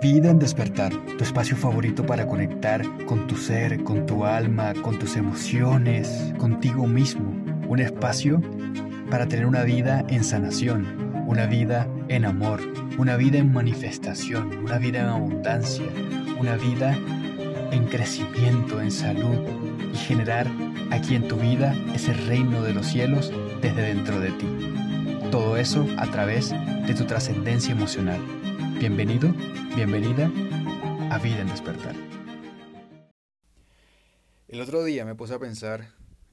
Vida 0.00 0.30
en 0.30 0.38
despertar, 0.38 0.94
tu 1.18 1.24
espacio 1.24 1.58
favorito 1.58 2.06
para 2.06 2.26
conectar 2.26 2.82
con 3.04 3.26
tu 3.26 3.36
ser, 3.36 3.84
con 3.84 4.06
tu 4.06 4.24
alma, 4.24 4.72
con 4.72 4.98
tus 4.98 5.14
emociones, 5.14 6.32
contigo 6.38 6.86
mismo. 6.86 7.34
Un 7.68 7.80
espacio 7.80 8.40
para 9.10 9.26
tener 9.26 9.44
una 9.44 9.62
vida 9.62 10.02
en 10.08 10.24
sanación, 10.24 10.86
una 11.26 11.44
vida 11.44 11.86
en 12.08 12.24
amor, 12.24 12.62
una 12.96 13.16
vida 13.16 13.40
en 13.40 13.52
manifestación, 13.52 14.64
una 14.64 14.78
vida 14.78 15.00
en 15.00 15.06
abundancia, 15.08 15.84
una 16.38 16.56
vida 16.56 16.96
en 17.70 17.84
crecimiento, 17.84 18.80
en 18.80 18.92
salud 18.92 19.36
y 19.92 19.96
generar 19.98 20.46
aquí 20.90 21.14
en 21.14 21.28
tu 21.28 21.36
vida 21.36 21.74
ese 21.94 22.14
reino 22.14 22.62
de 22.62 22.72
los 22.72 22.86
cielos 22.86 23.30
desde 23.60 23.82
dentro 23.82 24.18
de 24.18 24.30
ti. 24.30 24.46
Todo 25.30 25.58
eso 25.58 25.86
a 25.98 26.06
través 26.06 26.54
de 26.86 26.94
tu 26.94 27.04
trascendencia 27.04 27.72
emocional. 27.72 28.39
Bienvenido, 28.80 29.28
bienvenida 29.76 30.32
a 31.10 31.18
Vida 31.18 31.42
en 31.42 31.48
Despertar. 31.48 31.94
El 34.48 34.58
otro 34.62 34.82
día 34.84 35.04
me 35.04 35.14
puse 35.14 35.34
a 35.34 35.38
pensar 35.38 35.88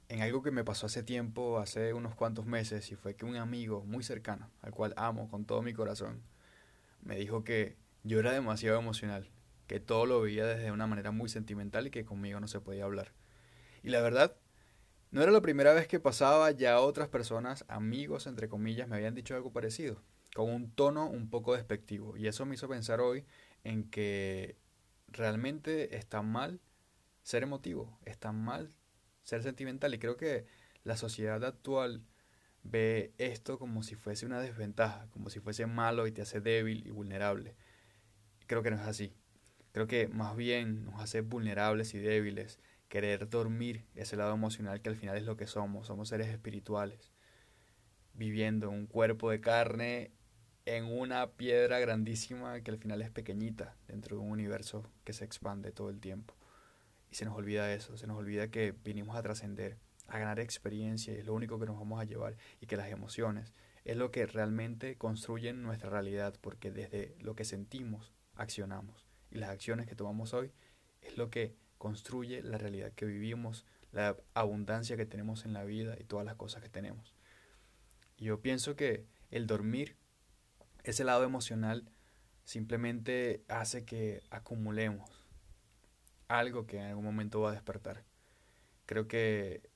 en 0.08 0.22
algo 0.22 0.42
que 0.42 0.52
me 0.52 0.64
pasó 0.64 0.86
hace 0.86 1.04
tiempo, 1.04 1.60
hace 1.60 1.94
unos 1.94 2.16
cuantos 2.16 2.46
meses, 2.46 2.90
y 2.90 2.96
fue 2.96 3.18
que 3.18 3.26
un 3.26 3.36
amigo 3.36 3.84
muy 3.84 4.02
cercano, 4.02 4.50
al 4.62 4.72
cual 4.72 4.94
amo 4.96 5.30
con 5.30 5.44
todo 5.44 5.62
mi 5.62 5.74
corazón, 5.74 6.22
me 7.02 7.18
dijo 7.18 7.44
que 7.44 7.76
yo 8.04 8.18
era 8.18 8.32
demasiado 8.32 8.80
emocional, 8.80 9.30
que 9.68 9.82
todo 9.82 10.06
lo 10.06 10.22
veía 10.22 10.46
desde 10.46 10.72
una 10.72 10.88
manera 10.88 11.12
muy 11.12 11.28
sentimental 11.28 11.88
y 11.88 11.92
que 11.92 12.06
conmigo 12.06 12.40
no 12.40 12.48
se 12.48 12.62
podía 12.62 12.86
hablar. 12.86 13.12
Y 13.84 13.90
la 13.90 14.00
verdad, 14.00 14.38
no 15.12 15.22
era 15.22 15.34
la 15.34 15.42
primera 15.42 15.74
vez 15.74 15.90
que 15.90 16.00
pasaba, 16.00 16.50
ya 16.52 16.80
otras 16.80 17.10
personas, 17.10 17.66
amigos 17.68 18.26
entre 18.26 18.48
comillas, 18.48 18.88
me 18.88 18.96
habían 18.96 19.16
dicho 19.16 19.36
algo 19.36 19.52
parecido, 19.52 20.02
con 20.38 20.52
un 20.52 20.70
tono 20.70 21.08
un 21.08 21.32
poco 21.32 21.56
despectivo. 21.56 22.16
Y 22.16 22.28
eso 22.28 22.46
me 22.46 22.54
hizo 22.54 22.70
pensar 22.70 23.02
hoy 23.02 23.26
en 23.64 23.90
que 23.90 24.56
realmente 25.08 25.98
está 25.98 26.22
mal 26.22 26.60
ser 27.24 27.42
emotivo, 27.42 27.98
está 28.06 28.32
mal 28.32 28.72
ser 29.24 29.42
sentimental. 29.42 29.96
Y 29.96 29.98
creo 29.98 30.16
que 30.16 30.46
la 30.84 30.96
sociedad 30.96 31.44
actual 31.44 32.06
ve 32.62 33.14
esto 33.18 33.58
como 33.58 33.82
si 33.82 33.96
fuese 33.96 34.28
una 34.28 34.40
desventaja, 34.40 35.08
como 35.10 35.32
si 35.32 35.40
fuese 35.40 35.66
malo 35.66 36.06
y 36.06 36.12
te 36.12 36.22
hace 36.22 36.40
débil 36.40 36.86
y 36.86 36.92
vulnerable. 36.92 37.56
Creo 38.46 38.62
que 38.62 38.70
no 38.70 38.76
es 38.76 38.84
así. 38.84 39.16
Creo 39.72 39.88
que 39.88 40.08
más 40.08 40.36
bien 40.36 40.86
nos 40.86 41.02
hace 41.02 41.22
vulnerables 41.22 41.96
y 41.96 41.98
débiles 41.98 42.60
querer 42.90 43.28
dormir 43.28 43.88
ese 43.96 44.16
lado 44.18 44.36
emocional 44.36 44.84
que 44.84 44.90
al 44.90 44.98
final 44.98 45.18
es 45.18 45.24
lo 45.24 45.36
que 45.36 45.48
somos, 45.48 45.88
somos 45.88 46.10
seres 46.10 46.28
espirituales, 46.28 47.12
viviendo 48.14 48.68
en 48.68 48.76
un 48.76 48.86
cuerpo 48.86 49.32
de 49.32 49.42
carne 49.42 50.12
en 50.68 50.84
una 50.84 51.32
piedra 51.32 51.80
grandísima 51.80 52.60
que 52.60 52.72
al 52.72 52.78
final 52.78 53.02
es 53.02 53.10
pequeñita 53.10 53.78
dentro 53.88 54.18
de 54.18 54.24
un 54.24 54.32
universo 54.32 54.84
que 55.06 55.14
se 55.14 55.24
expande 55.24 55.72
todo 55.72 55.90
el 55.90 56.02
tiempo. 56.02 56.36
Y 57.10 57.16
se 57.16 57.24
nos 57.24 57.38
olvida 57.38 57.74
eso, 57.74 57.96
se 57.98 58.06
nos 58.06 58.18
olvida 58.18 58.50
que 58.50 58.74
vinimos 58.84 59.16
a 59.16 59.24
trascender, 59.24 59.78
a 60.08 60.20
ganar 60.20 60.42
experiencia 60.42 61.14
y 61.14 61.20
es 61.20 61.26
lo 61.26 61.34
único 61.34 61.58
que 61.58 61.68
nos 61.68 61.78
vamos 61.80 62.02
a 62.02 62.04
llevar 62.04 62.36
y 62.60 62.66
que 62.66 62.76
las 62.76 62.90
emociones 62.90 63.54
es 63.86 63.96
lo 63.96 64.12
que 64.12 64.26
realmente 64.26 64.98
construyen 64.98 65.64
nuestra 65.64 65.90
realidad 65.90 66.36
porque 66.42 66.70
desde 66.70 67.16
lo 67.22 67.34
que 67.36 67.46
sentimos 67.46 68.12
accionamos 68.36 69.08
y 69.32 69.38
las 69.38 69.50
acciones 69.50 69.88
que 69.88 69.96
tomamos 69.96 70.34
hoy 70.34 70.52
es 71.02 71.18
lo 71.18 71.30
que 71.30 71.56
construye 71.78 72.44
la 72.44 72.58
realidad 72.58 72.92
que 72.92 73.06
vivimos, 73.06 73.66
la 73.94 74.18
abundancia 74.34 74.98
que 74.98 75.06
tenemos 75.06 75.46
en 75.46 75.54
la 75.54 75.64
vida 75.64 75.96
y 75.98 76.04
todas 76.04 76.26
las 76.26 76.36
cosas 76.36 76.62
que 76.62 76.70
tenemos. 76.70 77.14
Y 78.18 78.26
yo 78.26 78.42
pienso 78.42 78.76
que 78.76 79.06
el 79.32 79.48
dormir, 79.48 79.96
ese 80.92 81.04
lado 81.04 81.24
emocional, 81.24 81.90
simplemente 82.44 83.44
hace 83.48 83.86
que 83.86 84.24
acumulemos 84.30 85.28
algo 86.28 86.66
que 86.66 86.78
en 86.78 86.86
algún 86.86 87.06
momento 87.06 87.42
va 87.42 87.50
a 87.52 87.54
despertar. 87.54 88.04
Creo 88.86 89.08
que 89.08 89.70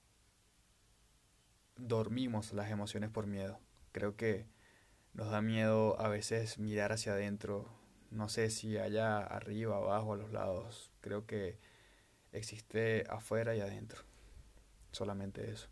dormimos 1.78 2.54
las 2.54 2.72
emociones 2.72 3.10
por 3.10 3.28
miedo. 3.28 3.60
Creo 3.92 4.16
que 4.16 4.48
nos 5.14 5.30
da 5.30 5.42
miedo 5.42 6.00
a 6.00 6.08
veces 6.08 6.60
mirar 6.60 6.92
hacia 6.92 7.14
adentro. 7.14 7.68
No 8.10 8.30
sé 8.30 8.50
si 8.50 8.78
allá 8.78 9.20
arriba, 9.20 9.78
abajo, 9.78 10.14
a 10.14 10.18
los 10.18 10.32
lados. 10.32 10.92
Creo 11.02 11.26
que 11.26 11.58
existe 12.32 13.06
afuera 13.10 13.56
y 13.56 13.62
adentro. 13.62 14.04
Solamente 14.92 15.50
eso. 15.52 15.70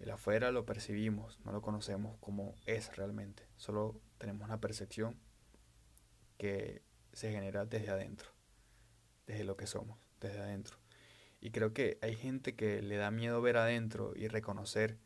El 0.00 0.10
afuera 0.10 0.50
lo 0.50 0.66
percibimos, 0.66 1.38
no 1.44 1.52
lo 1.52 1.62
conocemos 1.62 2.18
como 2.18 2.56
es 2.66 2.96
realmente. 2.96 3.46
Solo 3.56 4.00
tenemos 4.18 4.46
una 4.46 4.60
percepción 4.60 5.20
que 6.38 6.82
se 7.12 7.30
genera 7.30 7.66
desde 7.66 7.90
adentro, 7.90 8.30
desde 9.26 9.44
lo 9.44 9.56
que 9.56 9.66
somos, 9.66 9.98
desde 10.20 10.40
adentro. 10.40 10.78
Y 11.40 11.50
creo 11.50 11.72
que 11.72 11.98
hay 12.02 12.16
gente 12.16 12.56
que 12.56 12.82
le 12.82 12.96
da 12.96 13.10
miedo 13.10 13.40
ver 13.40 13.56
adentro 13.56 14.12
y 14.16 14.28
reconocer 14.28 14.98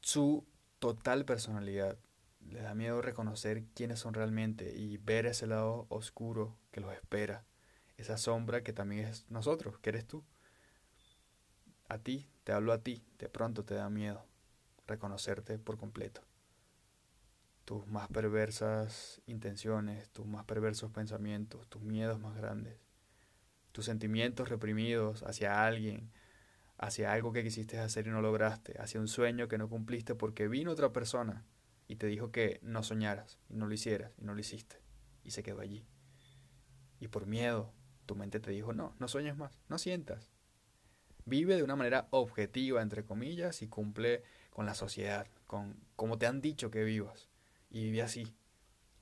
su 0.00 0.46
total 0.78 1.24
personalidad. 1.24 1.98
Le 2.40 2.60
da 2.60 2.74
miedo 2.74 3.00
reconocer 3.02 3.64
quiénes 3.74 4.00
son 4.00 4.14
realmente 4.14 4.76
y 4.76 4.98
ver 4.98 5.26
ese 5.26 5.46
lado 5.46 5.86
oscuro 5.88 6.58
que 6.72 6.80
los 6.80 6.92
espera 6.92 7.46
esa 7.96 8.18
sombra 8.18 8.62
que 8.62 8.72
también 8.72 9.06
es 9.06 9.30
nosotros, 9.30 9.78
que 9.78 9.90
eres 9.90 10.06
tú. 10.06 10.24
A 11.88 11.98
ti, 11.98 12.28
te 12.44 12.52
hablo 12.52 12.72
a 12.72 12.82
ti, 12.82 13.04
de 13.18 13.28
pronto 13.28 13.64
te 13.64 13.74
da 13.74 13.88
miedo 13.88 14.26
reconocerte 14.86 15.58
por 15.58 15.78
completo. 15.78 16.22
Tus 17.64 17.86
más 17.86 18.08
perversas 18.08 19.22
intenciones, 19.26 20.10
tus 20.10 20.26
más 20.26 20.44
perversos 20.44 20.90
pensamientos, 20.90 21.68
tus 21.68 21.82
miedos 21.82 22.18
más 22.20 22.36
grandes, 22.36 22.76
tus 23.70 23.84
sentimientos 23.86 24.48
reprimidos 24.48 25.22
hacia 25.22 25.64
alguien, 25.64 26.10
hacia 26.78 27.12
algo 27.12 27.32
que 27.32 27.44
quisiste 27.44 27.78
hacer 27.78 28.06
y 28.06 28.10
no 28.10 28.20
lograste, 28.20 28.74
hacia 28.80 29.00
un 29.00 29.08
sueño 29.08 29.46
que 29.46 29.58
no 29.58 29.68
cumpliste 29.68 30.14
porque 30.14 30.48
vino 30.48 30.72
otra 30.72 30.92
persona 30.92 31.44
y 31.86 31.96
te 31.96 32.08
dijo 32.08 32.32
que 32.32 32.58
no 32.62 32.82
soñaras 32.82 33.38
y 33.48 33.54
no 33.54 33.66
lo 33.66 33.74
hicieras 33.74 34.12
y 34.18 34.24
no 34.24 34.34
lo 34.34 34.40
hiciste 34.40 34.82
y 35.22 35.30
se 35.30 35.42
quedó 35.42 35.60
allí. 35.60 35.86
Y 36.98 37.08
por 37.08 37.26
miedo, 37.26 37.72
tu 38.06 38.16
mente 38.16 38.40
te 38.40 38.50
dijo, 38.50 38.72
no, 38.72 38.94
no 38.98 39.08
sueñes 39.08 39.36
más, 39.36 39.60
no 39.68 39.78
sientas. 39.78 40.31
Vive 41.24 41.56
de 41.56 41.62
una 41.62 41.76
manera 41.76 42.08
objetiva, 42.10 42.82
entre 42.82 43.04
comillas, 43.04 43.62
y 43.62 43.68
cumple 43.68 44.22
con 44.50 44.66
la 44.66 44.74
sociedad, 44.74 45.26
con 45.46 45.76
como 45.96 46.18
te 46.18 46.26
han 46.26 46.40
dicho 46.40 46.70
que 46.70 46.84
vivas. 46.84 47.28
Y 47.70 47.84
vive 47.84 48.02
así, 48.02 48.34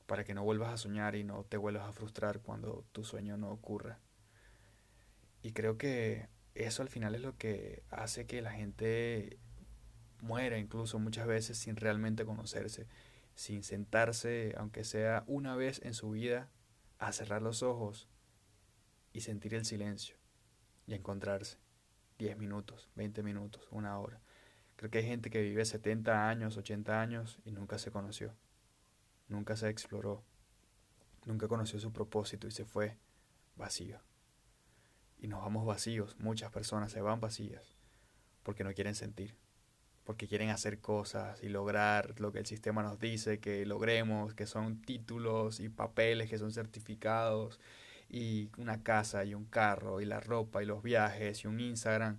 para 0.06 0.25
que 0.25 0.34
no 0.34 0.44
vuelvas 0.44 0.72
a 0.72 0.76
soñar 0.76 1.16
y 1.16 1.25
no 1.25 1.44
te 1.44 1.56
vuelvas 1.56 1.88
a 1.88 1.92
frustrar 1.92 2.41
cuando 2.41 2.84
tu 2.92 3.04
sueño 3.04 3.36
no 3.36 3.50
ocurra. 3.50 3.98
Y 5.42 5.53
creo 5.53 5.78
que 5.78 6.28
eso 6.54 6.82
al 6.82 6.88
final 6.88 7.14
es 7.14 7.22
lo 7.22 7.36
que 7.36 7.82
hace 7.91 8.26
que 8.26 8.42
la 8.42 8.52
gente 8.52 9.38
muera 10.20 10.58
incluso 10.58 10.98
muchas 10.98 11.26
veces 11.26 11.58
sin 11.58 11.76
realmente 11.76 12.25
conocerse, 12.25 12.87
sin 13.34 13.62
sentarse, 13.62 14.54
aunque 14.58 14.84
sea 14.84 15.25
una 15.26 15.56
vez 15.56 15.81
en 15.82 15.94
su 15.94 16.10
vida, 16.10 16.50
a 16.98 17.12
cerrar 17.12 17.41
los 17.41 17.62
ojos 17.62 18.08
y 19.12 19.22
sentir 19.22 19.54
el 19.54 19.64
silencio 19.64 20.16
y 20.87 20.94
encontrarse. 20.94 21.56
10 22.20 22.36
minutos, 22.36 22.91
20 22.97 23.22
minutos, 23.22 23.66
una 23.70 23.98
hora. 23.98 24.20
Creo 24.76 24.91
que 24.91 24.98
hay 24.98 25.06
gente 25.06 25.31
que 25.31 25.41
vive 25.41 25.64
70 25.64 26.28
años, 26.28 26.58
80 26.58 27.00
años 27.00 27.38
y 27.47 27.50
nunca 27.50 27.78
se 27.78 27.91
conoció. 27.91 28.34
Nunca 29.28 29.56
se 29.56 29.70
exploró. 29.70 30.22
Nunca 31.25 31.48
conoció 31.48 31.81
su 31.81 31.92
propósito 31.92 32.47
y 32.47 32.50
se 32.50 32.66
fue 32.66 32.98
vacío. 33.56 34.00
Y 35.19 35.28
nos 35.28 35.41
vamos 35.41 35.64
vacíos. 35.64 36.16
Muchas 36.19 36.50
personas 36.53 36.92
se 36.92 37.00
van 37.00 37.20
vacías 37.20 37.75
porque 38.42 38.64
no 38.64 38.75
quieren 38.75 38.94
sentir. 38.94 39.34
Porque 40.04 40.28
quieren 40.28 40.50
hacer 40.50 40.78
cosas 40.78 41.42
y 41.42 41.48
lograr 41.48 42.20
lo 42.20 42.32
que 42.32 42.41
el 42.41 42.47
sistema 42.47 42.82
nos 42.82 42.98
dice 42.98 43.41
que 43.41 43.64
logremos, 43.64 44.34
que 44.34 44.47
son 44.47 44.82
títulos 44.82 45.58
y 45.58 45.70
papeles, 45.70 46.28
que 46.28 46.37
son 46.37 46.52
certificados 46.52 47.61
y 48.10 48.50
una 48.58 48.82
casa 48.82 49.24
y 49.24 49.34
un 49.34 49.44
carro 49.44 50.00
y 50.00 50.04
la 50.04 50.20
ropa 50.20 50.62
y 50.62 50.66
los 50.66 50.82
viajes 50.82 51.44
y 51.44 51.46
un 51.46 51.60
Instagram 51.60 52.18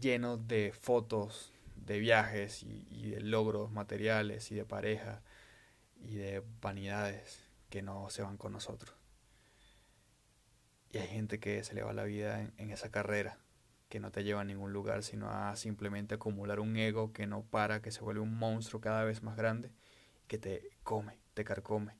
lleno 0.00 0.36
de 0.36 0.72
fotos 0.72 1.52
de 1.76 1.98
viajes 1.98 2.62
y, 2.62 3.10
de 3.10 3.20
logros 3.20 3.70
materiales 3.70 4.50
y 4.50 4.54
de 4.54 4.64
pareja 4.64 5.22
y 5.96 6.14
de 6.16 6.42
vanidades 6.60 7.48
que 7.68 7.82
no 7.82 8.10
se 8.10 8.22
van 8.22 8.36
con 8.36 8.52
nosotros. 8.52 8.94
Y 10.92 10.98
hay 10.98 11.08
gente 11.08 11.38
que 11.38 11.62
se 11.62 11.74
le 11.74 11.82
va 11.82 11.92
la 11.92 12.04
vida 12.04 12.40
en, 12.40 12.52
en 12.58 12.70
esa 12.70 12.90
carrera, 12.90 13.38
que 13.88 14.00
no 14.00 14.10
te 14.10 14.24
lleva 14.24 14.40
a 14.40 14.44
ningún 14.44 14.72
lugar, 14.72 15.02
sino 15.02 15.30
a 15.30 15.54
simplemente 15.56 16.16
acumular 16.16 16.60
un 16.60 16.76
ego 16.76 17.12
que 17.12 17.26
no 17.26 17.42
para, 17.42 17.80
que 17.80 17.92
se 17.92 18.00
vuelve 18.02 18.20
un 18.20 18.36
monstruo 18.36 18.80
cada 18.80 19.04
vez 19.04 19.22
más 19.22 19.36
grande, 19.36 19.70
que 20.26 20.38
te 20.38 20.70
come, 20.82 21.18
te 21.34 21.44
carcome 21.44 21.99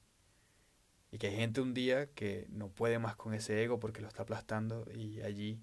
y 1.13 1.19
que 1.19 1.29
hay 1.29 1.37
gente 1.37 1.61
un 1.61 1.75
día 1.75 2.07
que 2.07 2.47
no 2.51 2.69
puede 2.69 2.99
más 2.99 3.17
con 3.17 3.35
ese 3.35 3.63
ego 3.63 3.81
porque 3.81 4.01
lo 4.01 4.09
está 4.09 4.23
aplastando 4.23 4.87
y 4.95 5.21
allí, 5.23 5.61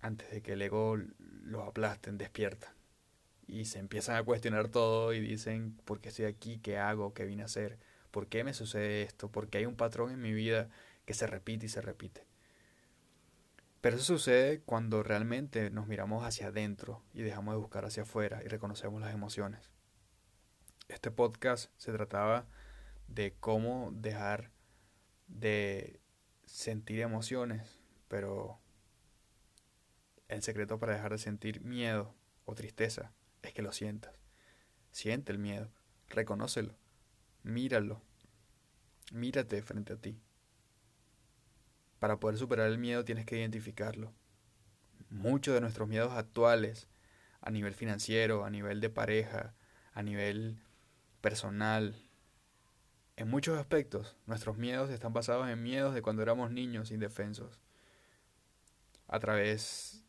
antes 0.00 0.30
de 0.30 0.42
que 0.42 0.54
el 0.54 0.62
ego 0.62 0.96
lo 1.18 1.62
aplasten, 1.62 2.18
despierta 2.18 2.74
Y 3.46 3.66
se 3.66 3.78
empiezan 3.78 4.16
a 4.16 4.24
cuestionar 4.24 4.68
todo 4.68 5.12
y 5.12 5.20
dicen, 5.20 5.76
¿por 5.84 6.00
qué 6.00 6.08
estoy 6.08 6.24
aquí? 6.26 6.58
¿Qué 6.58 6.78
hago? 6.78 7.14
¿Qué 7.14 7.24
vine 7.24 7.42
a 7.42 7.46
hacer? 7.46 7.78
¿Por 8.10 8.26
qué 8.26 8.44
me 8.44 8.54
sucede 8.54 9.02
esto? 9.02 9.30
Porque 9.30 9.58
hay 9.58 9.66
un 9.66 9.76
patrón 9.76 10.10
en 10.10 10.20
mi 10.20 10.32
vida 10.32 10.68
que 11.04 11.14
se 11.14 11.26
repite 11.26 11.66
y 11.66 11.68
se 11.68 11.80
repite. 11.80 12.26
Pero 13.80 13.96
eso 13.96 14.04
sucede 14.04 14.60
cuando 14.60 15.02
realmente 15.02 15.70
nos 15.70 15.86
miramos 15.86 16.24
hacia 16.24 16.48
adentro 16.48 17.02
y 17.14 17.22
dejamos 17.22 17.54
de 17.54 17.60
buscar 17.60 17.84
hacia 17.84 18.02
afuera 18.02 18.42
y 18.44 18.48
reconocemos 18.48 19.00
las 19.00 19.14
emociones. 19.14 19.70
Este 20.88 21.10
podcast 21.10 21.70
se 21.78 21.92
trataba 21.92 22.46
de 23.10 23.34
cómo 23.38 23.90
dejar 23.92 24.50
de 25.26 26.00
sentir 26.46 27.00
emociones, 27.00 27.78
pero 28.08 28.60
el 30.28 30.42
secreto 30.42 30.78
para 30.78 30.94
dejar 30.94 31.12
de 31.12 31.18
sentir 31.18 31.60
miedo 31.60 32.14
o 32.44 32.54
tristeza 32.54 33.12
es 33.42 33.52
que 33.52 33.62
lo 33.62 33.72
sientas. 33.72 34.14
Siente 34.92 35.32
el 35.32 35.38
miedo, 35.38 35.70
reconócelo, 36.08 36.76
míralo, 37.42 38.02
mírate 39.12 39.60
frente 39.62 39.92
a 39.92 39.96
ti. 39.96 40.20
Para 41.98 42.18
poder 42.18 42.38
superar 42.38 42.68
el 42.68 42.78
miedo 42.78 43.04
tienes 43.04 43.26
que 43.26 43.38
identificarlo. 43.38 44.14
Muchos 45.10 45.54
de 45.54 45.60
nuestros 45.60 45.88
miedos 45.88 46.12
actuales, 46.12 46.88
a 47.40 47.50
nivel 47.50 47.74
financiero, 47.74 48.44
a 48.44 48.50
nivel 48.50 48.80
de 48.80 48.90
pareja, 48.90 49.54
a 49.92 50.02
nivel 50.02 50.62
personal, 51.20 52.09
en 53.20 53.28
muchos 53.28 53.58
aspectos, 53.58 54.16
nuestros 54.24 54.56
miedos 54.56 54.88
están 54.88 55.12
basados 55.12 55.46
en 55.50 55.62
miedos 55.62 55.92
de 55.92 56.00
cuando 56.00 56.22
éramos 56.22 56.50
niños 56.50 56.90
indefensos. 56.90 57.60
A 59.08 59.20
través 59.20 60.02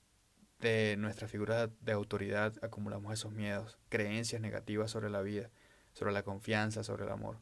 de 0.62 0.96
nuestra 0.98 1.28
figura 1.28 1.68
de 1.68 1.92
autoridad 1.92 2.54
acumulamos 2.62 3.12
esos 3.12 3.34
miedos, 3.34 3.78
creencias 3.90 4.42
negativas 4.42 4.92
sobre 4.92 5.10
la 5.10 5.22
vida, 5.22 5.50
sobre 5.92 6.14
la 6.14 6.24
confianza, 6.24 6.86
sobre 6.86 7.04
el 7.04 7.12
amor. 7.12 7.38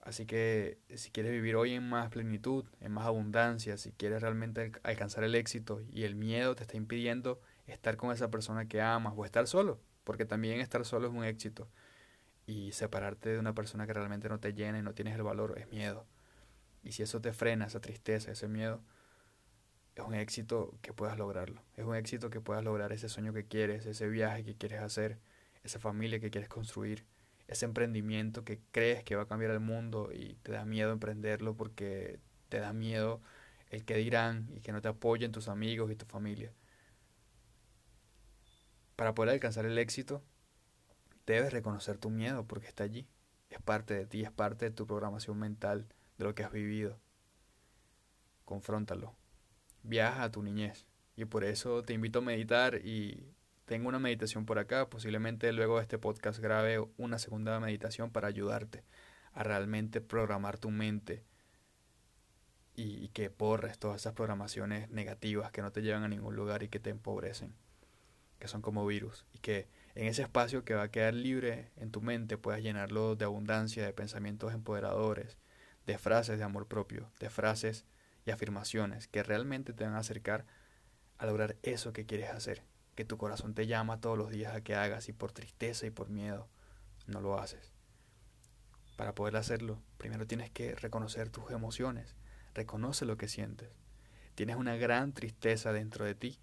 Así 0.00 0.24
que 0.24 0.78
si 0.94 1.10
quieres 1.10 1.32
vivir 1.32 1.56
hoy 1.56 1.74
en 1.74 1.86
más 1.86 2.08
plenitud, 2.08 2.64
en 2.80 2.92
más 2.92 3.04
abundancia, 3.04 3.76
si 3.76 3.92
quieres 3.92 4.22
realmente 4.22 4.72
alcanzar 4.82 5.24
el 5.24 5.34
éxito 5.34 5.82
y 5.92 6.04
el 6.04 6.14
miedo 6.14 6.54
te 6.54 6.62
está 6.62 6.78
impidiendo 6.78 7.38
estar 7.66 7.98
con 7.98 8.12
esa 8.12 8.30
persona 8.30 8.66
que 8.66 8.80
amas 8.80 9.12
o 9.14 9.26
estar 9.26 9.46
solo, 9.46 9.78
porque 10.04 10.24
también 10.24 10.60
estar 10.60 10.86
solo 10.86 11.08
es 11.08 11.12
un 11.12 11.24
éxito 11.24 11.68
y 12.46 12.72
separarte 12.72 13.30
de 13.30 13.38
una 13.38 13.54
persona 13.54 13.86
que 13.86 13.92
realmente 13.94 14.28
no 14.28 14.40
te 14.40 14.52
llena 14.52 14.78
y 14.78 14.82
no 14.82 14.94
tienes 14.94 15.14
el 15.14 15.22
valor 15.22 15.58
es 15.58 15.70
miedo. 15.70 16.06
Y 16.82 16.92
si 16.92 17.02
eso 17.02 17.20
te 17.20 17.32
frena, 17.32 17.66
esa 17.66 17.80
tristeza, 17.80 18.30
ese 18.30 18.48
miedo, 18.48 18.82
es 19.94 20.04
un 20.04 20.14
éxito 20.14 20.76
que 20.82 20.92
puedas 20.92 21.16
lograrlo. 21.18 21.62
Es 21.76 21.84
un 21.84 21.94
éxito 21.94 22.30
que 22.30 22.40
puedas 22.40 22.64
lograr 22.64 22.92
ese 22.92 23.08
sueño 23.08 23.32
que 23.32 23.46
quieres, 23.46 23.86
ese 23.86 24.08
viaje 24.08 24.44
que 24.44 24.56
quieres 24.56 24.80
hacer, 24.82 25.18
esa 25.62 25.78
familia 25.78 26.20
que 26.20 26.30
quieres 26.30 26.48
construir, 26.48 27.06
ese 27.48 27.64
emprendimiento 27.64 28.44
que 28.44 28.60
crees 28.72 29.02
que 29.04 29.16
va 29.16 29.22
a 29.22 29.28
cambiar 29.28 29.52
el 29.52 29.60
mundo 29.60 30.10
y 30.12 30.34
te 30.42 30.52
da 30.52 30.64
miedo 30.64 30.92
emprenderlo 30.92 31.56
porque 31.56 32.18
te 32.48 32.58
da 32.58 32.72
miedo 32.72 33.22
el 33.70 33.84
que 33.84 33.96
dirán 33.96 34.48
y 34.54 34.60
que 34.60 34.72
no 34.72 34.82
te 34.82 34.88
apoyen 34.88 35.32
tus 35.32 35.48
amigos 35.48 35.90
y 35.90 35.96
tu 35.96 36.06
familia. 36.06 36.52
Para 38.96 39.14
poder 39.14 39.32
alcanzar 39.32 39.64
el 39.66 39.78
éxito, 39.78 40.22
debes 41.26 41.52
reconocer 41.52 41.98
tu 41.98 42.10
miedo 42.10 42.46
porque 42.46 42.66
está 42.66 42.84
allí. 42.84 43.08
Es 43.50 43.60
parte 43.60 43.94
de 43.94 44.06
ti, 44.06 44.22
es 44.22 44.30
parte 44.30 44.66
de 44.66 44.70
tu 44.70 44.86
programación 44.86 45.38
mental, 45.38 45.86
de 46.18 46.24
lo 46.24 46.34
que 46.34 46.44
has 46.44 46.52
vivido. 46.52 46.98
Confróntalo. 48.44 49.14
Viaja 49.82 50.24
a 50.24 50.32
tu 50.32 50.42
niñez. 50.42 50.86
Y 51.16 51.24
por 51.26 51.44
eso 51.44 51.82
te 51.82 51.92
invito 51.92 52.18
a 52.18 52.22
meditar 52.22 52.80
y 52.84 53.32
tengo 53.64 53.88
una 53.88 53.98
meditación 53.98 54.46
por 54.46 54.58
acá. 54.58 54.88
Posiblemente 54.90 55.52
luego 55.52 55.76
de 55.76 55.82
este 55.82 55.98
podcast 55.98 56.40
grabe 56.40 56.84
una 56.96 57.18
segunda 57.18 57.58
meditación 57.60 58.10
para 58.10 58.28
ayudarte 58.28 58.84
a 59.32 59.42
realmente 59.42 60.00
programar 60.00 60.58
tu 60.58 60.70
mente 60.70 61.24
y, 62.76 63.08
que 63.08 63.28
borres 63.28 63.78
todas 63.78 64.00
esas 64.00 64.14
programaciones 64.14 64.90
negativas 64.90 65.52
que 65.52 65.62
no 65.62 65.70
te 65.70 65.82
llevan 65.82 66.02
a 66.02 66.08
ningún 66.08 66.34
lugar 66.34 66.62
y 66.62 66.68
que 66.68 66.80
te 66.80 66.90
empobrecen, 66.90 67.54
que 68.38 68.48
son 68.48 68.62
como 68.62 68.84
virus 68.86 69.24
y 69.32 69.38
que 69.38 69.68
en 69.94 70.06
ese 70.06 70.22
espacio 70.22 70.64
que 70.64 70.74
va 70.74 70.82
a 70.82 70.90
quedar 70.90 71.14
libre 71.14 71.70
en 71.76 71.90
tu 71.90 72.00
mente 72.00 72.36
puedas 72.36 72.62
llenarlo 72.62 73.14
de 73.14 73.24
abundancia, 73.24 73.84
de 73.84 73.92
pensamientos 73.92 74.52
empoderadores, 74.52 75.38
de 75.86 75.98
frases 75.98 76.38
de 76.38 76.44
amor 76.44 76.66
propio, 76.66 77.10
de 77.20 77.30
frases 77.30 77.84
y 78.26 78.30
afirmaciones 78.30 79.06
que 79.06 79.22
realmente 79.22 79.72
te 79.72 79.84
van 79.84 79.94
a 79.94 79.98
acercar 79.98 80.46
a 81.18 81.26
lograr 81.26 81.56
eso 81.62 81.92
que 81.92 82.06
quieres 82.06 82.30
hacer, 82.30 82.64
que 82.96 83.04
tu 83.04 83.18
corazón 83.18 83.54
te 83.54 83.66
llama 83.66 84.00
todos 84.00 84.18
los 84.18 84.30
días 84.30 84.54
a 84.54 84.62
que 84.62 84.74
hagas 84.74 85.08
y 85.08 85.12
por 85.12 85.32
tristeza 85.32 85.86
y 85.86 85.90
por 85.90 86.08
miedo 86.08 86.48
no 87.06 87.20
lo 87.20 87.38
haces. 87.38 87.72
Para 88.96 89.14
poder 89.14 89.36
hacerlo, 89.36 89.80
primero 89.98 90.26
tienes 90.26 90.50
que 90.50 90.74
reconocer 90.74 91.28
tus 91.28 91.50
emociones, 91.50 92.16
reconoce 92.54 93.04
lo 93.04 93.16
que 93.16 93.28
sientes. 93.28 93.78
Tienes 94.34 94.56
una 94.56 94.76
gran 94.76 95.12
tristeza 95.12 95.72
dentro 95.72 96.04
de 96.04 96.14
ti 96.14 96.38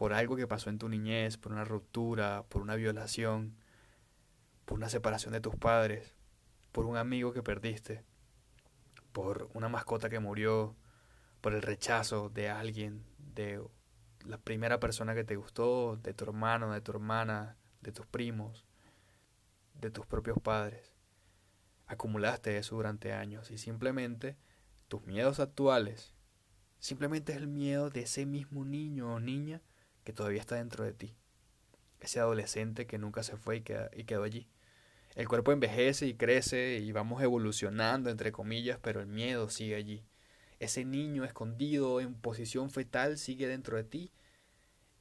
por 0.00 0.14
algo 0.14 0.34
que 0.34 0.46
pasó 0.46 0.70
en 0.70 0.78
tu 0.78 0.88
niñez, 0.88 1.36
por 1.36 1.52
una 1.52 1.66
ruptura, 1.66 2.46
por 2.48 2.62
una 2.62 2.74
violación, 2.74 3.54
por 4.64 4.78
una 4.78 4.88
separación 4.88 5.34
de 5.34 5.42
tus 5.42 5.54
padres, 5.56 6.14
por 6.72 6.86
un 6.86 6.96
amigo 6.96 7.34
que 7.34 7.42
perdiste, 7.42 8.02
por 9.12 9.50
una 9.52 9.68
mascota 9.68 10.08
que 10.08 10.18
murió, 10.18 10.74
por 11.42 11.52
el 11.52 11.60
rechazo 11.60 12.30
de 12.30 12.48
alguien, 12.48 13.04
de 13.18 13.62
la 14.24 14.38
primera 14.38 14.80
persona 14.80 15.14
que 15.14 15.22
te 15.22 15.36
gustó, 15.36 15.98
de 15.98 16.14
tu 16.14 16.24
hermano, 16.24 16.72
de 16.72 16.80
tu 16.80 16.92
hermana, 16.92 17.58
de 17.82 17.92
tus 17.92 18.06
primos, 18.06 18.64
de 19.74 19.90
tus 19.90 20.06
propios 20.06 20.38
padres. 20.40 20.94
Acumulaste 21.86 22.56
eso 22.56 22.74
durante 22.74 23.12
años 23.12 23.50
y 23.50 23.58
simplemente 23.58 24.38
tus 24.88 25.02
miedos 25.02 25.40
actuales, 25.40 26.14
simplemente 26.78 27.32
es 27.32 27.38
el 27.38 27.48
miedo 27.48 27.90
de 27.90 28.00
ese 28.00 28.24
mismo 28.24 28.64
niño 28.64 29.16
o 29.16 29.20
niña 29.20 29.60
que 30.10 30.16
todavía 30.16 30.40
está 30.40 30.56
dentro 30.56 30.82
de 30.82 30.92
ti. 30.92 31.14
Ese 32.00 32.18
adolescente 32.18 32.88
que 32.88 32.98
nunca 32.98 33.22
se 33.22 33.36
fue 33.36 33.58
y, 33.58 33.60
quedó 33.60 34.24
allí. 34.24 34.48
El 35.14 35.28
cuerpo 35.28 35.52
envejece 35.52 36.04
y 36.06 36.14
crece 36.14 36.78
y 36.78 36.90
vamos 36.90 37.22
evolucionando, 37.22 38.10
entre 38.10 38.32
comillas, 38.32 38.80
pero 38.82 39.00
el 39.00 39.06
miedo 39.06 39.48
sigue 39.50 39.76
allí. 39.76 40.04
Ese 40.58 40.84
niño 40.84 41.24
escondido 41.24 42.00
en 42.00 42.14
posición 42.14 42.72
fetal 42.72 43.18
sigue 43.18 43.46
dentro 43.46 43.76
de 43.76 43.84
ti 43.84 44.12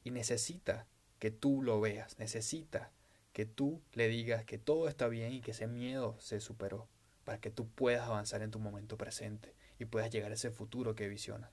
y 0.03 0.11
necesita 0.11 0.85
que 1.17 1.31
tú 1.31 1.63
lo 1.63 1.81
veas, 1.81 2.19
necesita 2.19 2.91
que 3.33 3.47
tú 3.47 3.81
le 3.93 4.09
digas 4.09 4.45
que 4.45 4.59
todo 4.59 4.87
está 4.87 5.07
bien 5.07 5.33
y 5.33 5.41
que 5.41 5.51
ese 5.51 5.65
miedo 5.65 6.17
se 6.19 6.39
superó, 6.39 6.87
para 7.23 7.39
que 7.39 7.49
tú 7.49 7.67
puedas 7.67 8.07
avanzar 8.07 8.43
en 8.43 8.51
tu 8.51 8.59
momento 8.59 8.95
presente 8.95 9.55
y 9.79 9.85
puedas 9.85 10.11
llegar 10.11 10.29
a 10.29 10.35
ese 10.35 10.51
futuro 10.51 10.93
que 10.93 11.07
visionas 11.07 11.49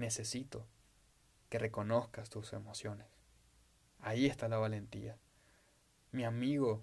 necesito 0.00 0.66
que 1.50 1.58
reconozcas 1.58 2.30
tus 2.30 2.54
emociones. 2.54 3.06
Ahí 3.98 4.24
está 4.24 4.48
la 4.48 4.56
valentía. 4.56 5.18
Mi 6.12 6.24
amigo 6.24 6.82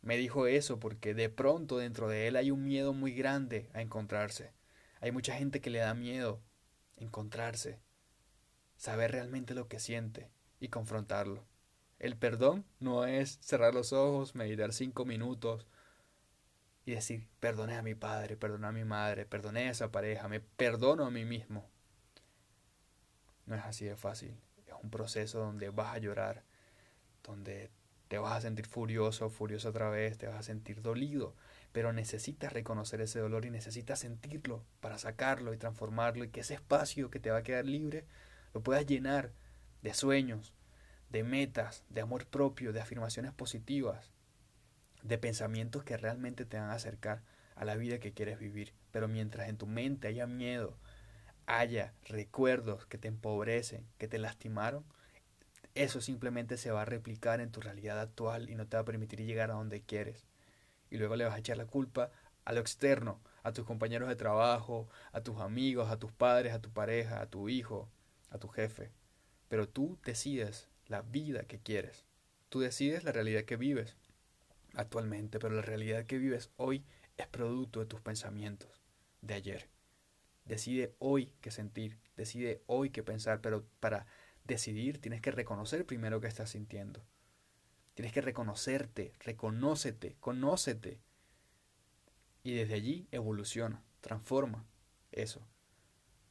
me 0.00 0.16
dijo 0.16 0.46
eso 0.46 0.78
porque 0.80 1.12
de 1.12 1.28
pronto 1.28 1.76
dentro 1.76 2.08
de 2.08 2.28
él 2.28 2.36
hay 2.36 2.50
un 2.50 2.64
miedo 2.64 2.94
muy 2.94 3.12
grande 3.12 3.68
a 3.74 3.82
encontrarse. 3.82 4.54
Hay 5.00 5.12
mucha 5.12 5.34
gente 5.34 5.60
que 5.60 5.70
le 5.70 5.80
da 5.80 5.92
miedo 5.92 6.40
encontrarse, 6.96 7.80
saber 8.76 9.12
realmente 9.12 9.54
lo 9.54 9.68
que 9.68 9.80
siente 9.80 10.30
y 10.60 10.68
confrontarlo. 10.68 11.44
El 11.98 12.16
perdón 12.16 12.64
no 12.78 13.06
es 13.06 13.38
cerrar 13.40 13.74
los 13.74 13.92
ojos, 13.92 14.34
meditar 14.36 14.72
cinco 14.72 15.04
minutos 15.04 15.66
y 16.86 16.92
decir, 16.92 17.28
perdoné 17.40 17.76
a 17.76 17.82
mi 17.82 17.94
padre, 17.94 18.36
perdoné 18.36 18.68
a 18.68 18.72
mi 18.72 18.84
madre, 18.84 19.26
perdoné 19.26 19.66
a 19.66 19.70
esa 19.72 19.90
pareja, 19.90 20.28
me 20.28 20.40
perdono 20.40 21.04
a 21.04 21.10
mí 21.10 21.24
mismo. 21.24 21.68
No 23.48 23.56
es 23.56 23.64
así 23.64 23.86
de 23.86 23.96
fácil. 23.96 24.36
Es 24.66 24.74
un 24.82 24.90
proceso 24.90 25.40
donde 25.40 25.70
vas 25.70 25.94
a 25.94 25.98
llorar, 25.98 26.44
donde 27.24 27.70
te 28.08 28.18
vas 28.18 28.36
a 28.36 28.40
sentir 28.42 28.66
furioso, 28.66 29.30
furioso 29.30 29.70
otra 29.70 29.88
vez, 29.88 30.18
te 30.18 30.26
vas 30.26 30.36
a 30.36 30.42
sentir 30.42 30.82
dolido, 30.82 31.34
pero 31.72 31.92
necesitas 31.92 32.52
reconocer 32.52 33.00
ese 33.00 33.20
dolor 33.20 33.46
y 33.46 33.50
necesitas 33.50 34.00
sentirlo 34.00 34.64
para 34.80 34.98
sacarlo 34.98 35.54
y 35.54 35.58
transformarlo 35.58 36.24
y 36.24 36.28
que 36.28 36.40
ese 36.40 36.54
espacio 36.54 37.10
que 37.10 37.20
te 37.20 37.30
va 37.30 37.38
a 37.38 37.42
quedar 37.42 37.64
libre 37.64 38.04
lo 38.52 38.62
puedas 38.62 38.86
llenar 38.86 39.32
de 39.82 39.94
sueños, 39.94 40.52
de 41.08 41.22
metas, 41.22 41.84
de 41.88 42.02
amor 42.02 42.26
propio, 42.26 42.72
de 42.72 42.80
afirmaciones 42.80 43.32
positivas, 43.32 44.12
de 45.02 45.16
pensamientos 45.16 45.84
que 45.84 45.96
realmente 45.96 46.44
te 46.44 46.58
van 46.58 46.70
a 46.70 46.74
acercar 46.74 47.22
a 47.56 47.64
la 47.64 47.76
vida 47.76 47.98
que 47.98 48.12
quieres 48.12 48.38
vivir. 48.38 48.74
Pero 48.90 49.08
mientras 49.08 49.48
en 49.48 49.56
tu 49.56 49.66
mente 49.66 50.08
haya 50.08 50.26
miedo, 50.26 50.78
haya 51.48 51.94
recuerdos 52.04 52.86
que 52.86 52.98
te 52.98 53.08
empobrecen, 53.08 53.86
que 53.96 54.06
te 54.06 54.18
lastimaron, 54.18 54.84
eso 55.74 56.00
simplemente 56.00 56.56
se 56.56 56.70
va 56.70 56.82
a 56.82 56.84
replicar 56.84 57.40
en 57.40 57.50
tu 57.50 57.60
realidad 57.60 57.98
actual 58.00 58.50
y 58.50 58.54
no 58.54 58.66
te 58.66 58.76
va 58.76 58.82
a 58.82 58.84
permitir 58.84 59.20
llegar 59.24 59.50
a 59.50 59.54
donde 59.54 59.80
quieres. 59.80 60.26
Y 60.90 60.98
luego 60.98 61.16
le 61.16 61.24
vas 61.24 61.34
a 61.34 61.38
echar 61.38 61.56
la 61.56 61.66
culpa 61.66 62.10
a 62.44 62.52
lo 62.52 62.60
externo, 62.60 63.20
a 63.42 63.52
tus 63.52 63.64
compañeros 63.64 64.08
de 64.08 64.16
trabajo, 64.16 64.88
a 65.12 65.22
tus 65.22 65.40
amigos, 65.40 65.90
a 65.90 65.98
tus 65.98 66.12
padres, 66.12 66.52
a 66.52 66.60
tu 66.60 66.70
pareja, 66.70 67.20
a 67.20 67.26
tu 67.26 67.48
hijo, 67.48 67.88
a 68.30 68.38
tu 68.38 68.48
jefe. 68.48 68.90
Pero 69.48 69.68
tú 69.68 69.98
decides 70.04 70.68
la 70.86 71.02
vida 71.02 71.44
que 71.44 71.58
quieres. 71.60 72.04
Tú 72.48 72.60
decides 72.60 73.04
la 73.04 73.12
realidad 73.12 73.44
que 73.44 73.56
vives. 73.56 73.96
actualmente, 74.74 75.38
pero 75.38 75.54
la 75.54 75.62
realidad 75.62 76.04
que 76.06 76.18
vives 76.18 76.50
hoy 76.56 76.84
es 77.16 77.26
producto 77.26 77.80
de 77.80 77.86
tus 77.86 78.00
pensamientos 78.00 78.70
de 79.22 79.34
ayer. 79.34 79.77
Decide 80.48 80.94
hoy 80.98 81.34
qué 81.42 81.50
sentir, 81.50 81.98
decide 82.16 82.62
hoy 82.66 82.88
qué 82.88 83.02
pensar, 83.02 83.42
pero 83.42 83.66
para 83.80 84.06
decidir 84.44 84.98
tienes 84.98 85.20
que 85.20 85.30
reconocer 85.30 85.84
primero 85.84 86.20
qué 86.22 86.26
estás 86.26 86.50
sintiendo. 86.50 87.04
Tienes 87.92 88.14
que 88.14 88.22
reconocerte, 88.22 89.12
reconócete, 89.20 90.16
conócete. 90.20 91.00
Y 92.42 92.54
desde 92.54 92.74
allí 92.74 93.08
evoluciona, 93.10 93.84
transforma 94.00 94.64
eso, 95.12 95.46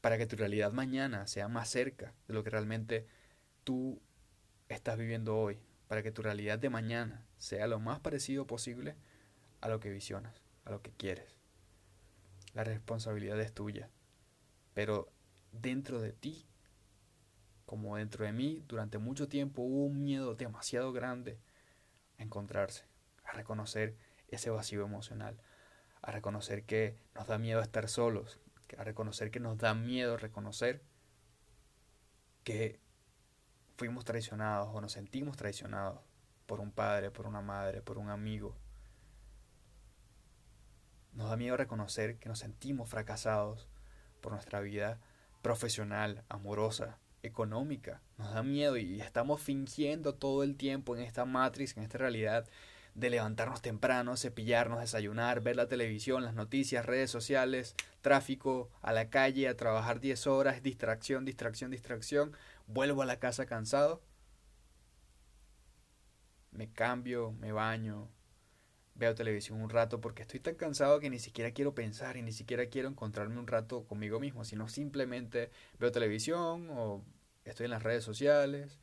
para 0.00 0.18
que 0.18 0.26
tu 0.26 0.34
realidad 0.34 0.72
mañana 0.72 1.28
sea 1.28 1.46
más 1.46 1.68
cerca 1.68 2.12
de 2.26 2.34
lo 2.34 2.42
que 2.42 2.50
realmente 2.50 3.06
tú 3.62 4.02
estás 4.68 4.98
viviendo 4.98 5.38
hoy, 5.38 5.60
para 5.86 6.02
que 6.02 6.10
tu 6.10 6.22
realidad 6.22 6.58
de 6.58 6.70
mañana 6.70 7.24
sea 7.38 7.68
lo 7.68 7.78
más 7.78 8.00
parecido 8.00 8.48
posible 8.48 8.96
a 9.60 9.68
lo 9.68 9.78
que 9.78 9.90
visionas, 9.90 10.42
a 10.64 10.70
lo 10.72 10.82
que 10.82 10.90
quieres. 10.90 11.38
La 12.54 12.64
responsabilidad 12.64 13.40
es 13.40 13.52
tuya, 13.52 13.90
pero 14.78 15.12
dentro 15.50 16.00
de 16.00 16.12
ti, 16.12 16.46
como 17.66 17.96
dentro 17.96 18.24
de 18.24 18.30
mí, 18.30 18.62
durante 18.68 18.98
mucho 18.98 19.26
tiempo 19.26 19.62
hubo 19.62 19.86
un 19.86 20.04
miedo 20.04 20.36
demasiado 20.36 20.92
grande 20.92 21.40
a 22.16 22.22
encontrarse, 22.22 22.84
a 23.24 23.32
reconocer 23.32 23.96
ese 24.28 24.50
vacío 24.50 24.84
emocional, 24.84 25.42
a 26.00 26.12
reconocer 26.12 26.64
que 26.64 26.96
nos 27.12 27.26
da 27.26 27.38
miedo 27.38 27.60
estar 27.60 27.88
solos, 27.88 28.38
a 28.78 28.84
reconocer 28.84 29.32
que 29.32 29.40
nos 29.40 29.58
da 29.58 29.74
miedo 29.74 30.16
reconocer 30.16 30.84
que 32.44 32.78
fuimos 33.76 34.04
traicionados 34.04 34.68
o 34.72 34.80
nos 34.80 34.92
sentimos 34.92 35.36
traicionados 35.36 35.98
por 36.46 36.60
un 36.60 36.70
padre, 36.70 37.10
por 37.10 37.26
una 37.26 37.42
madre, 37.42 37.82
por 37.82 37.98
un 37.98 38.10
amigo. 38.10 38.56
Nos 41.14 41.30
da 41.30 41.36
miedo 41.36 41.56
reconocer 41.56 42.20
que 42.20 42.28
nos 42.28 42.38
sentimos 42.38 42.88
fracasados 42.88 43.68
por 44.20 44.32
nuestra 44.32 44.60
vida 44.60 44.98
profesional, 45.42 46.24
amorosa, 46.28 46.98
económica. 47.22 48.00
Nos 48.16 48.32
da 48.32 48.42
miedo 48.42 48.76
y 48.76 49.00
estamos 49.00 49.40
fingiendo 49.40 50.14
todo 50.14 50.42
el 50.42 50.56
tiempo 50.56 50.96
en 50.96 51.02
esta 51.02 51.24
matriz, 51.24 51.76
en 51.76 51.82
esta 51.82 51.98
realidad 51.98 52.46
de 52.94 53.10
levantarnos 53.10 53.62
temprano, 53.62 54.16
cepillarnos, 54.16 54.80
desayunar, 54.80 55.40
ver 55.40 55.56
la 55.56 55.68
televisión, 55.68 56.24
las 56.24 56.34
noticias, 56.34 56.84
redes 56.84 57.10
sociales, 57.10 57.76
tráfico, 58.00 58.70
a 58.82 58.92
la 58.92 59.08
calle, 59.08 59.48
a 59.48 59.56
trabajar 59.56 60.00
10 60.00 60.26
horas, 60.26 60.62
distracción, 60.62 61.24
distracción, 61.24 61.70
distracción, 61.70 62.32
vuelvo 62.66 63.02
a 63.02 63.06
la 63.06 63.20
casa 63.20 63.46
cansado, 63.46 64.02
me 66.50 66.72
cambio, 66.72 67.32
me 67.38 67.52
baño, 67.52 68.08
veo 68.98 69.14
televisión 69.14 69.62
un 69.62 69.70
rato 69.70 70.00
porque 70.00 70.22
estoy 70.22 70.40
tan 70.40 70.56
cansado 70.56 70.98
que 70.98 71.08
ni 71.08 71.20
siquiera 71.20 71.52
quiero 71.52 71.74
pensar 71.74 72.16
y 72.16 72.22
ni 72.22 72.32
siquiera 72.32 72.66
quiero 72.66 72.88
encontrarme 72.88 73.38
un 73.38 73.46
rato 73.46 73.84
conmigo 73.84 74.18
mismo, 74.18 74.44
sino 74.44 74.68
simplemente 74.68 75.50
veo 75.78 75.92
televisión 75.92 76.68
o 76.70 77.04
estoy 77.44 77.66
en 77.66 77.70
las 77.70 77.84
redes 77.84 78.04
sociales 78.04 78.80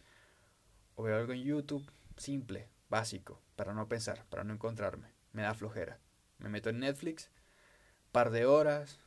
o 0.96 1.04
veo 1.04 1.18
algo 1.18 1.34
en 1.34 1.44
YouTube, 1.44 1.86
simple, 2.16 2.70
básico, 2.90 3.42
para 3.58 3.74
no 3.74 3.88
pensar, 3.90 4.26
para 4.30 4.46
no 4.46 4.54
encontrarme. 4.54 5.10
Me 5.34 5.42
da 5.42 5.54
flojera. 5.54 6.00
Me 6.38 6.48
meto 6.50 6.70
en 6.70 6.80
Netflix, 6.80 7.30
par 8.14 8.30
de 8.32 8.46
horas, 8.46 9.00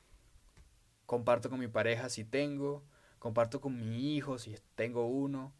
comparto 1.06 1.48
con 1.48 1.58
mi 1.58 1.68
pareja 1.68 2.10
si 2.10 2.24
tengo, 2.24 2.84
comparto 3.18 3.62
con 3.62 3.78
mi 3.78 4.14
hijo 4.14 4.38
si 4.38 4.56
tengo 4.74 5.06
uno 5.06 5.54